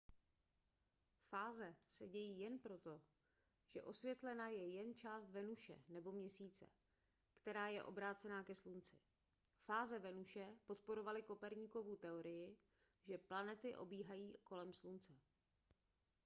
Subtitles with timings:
[1.29, 3.01] fáze se dějí jen proto
[3.67, 6.69] že osvětlena je jen část venuše nebo měsíce
[7.41, 8.99] která je obrácená ke slunci.
[9.65, 12.57] fáze venuše podporovaly koperníkovu teorii
[13.07, 15.13] že planety obíhají kolem slunce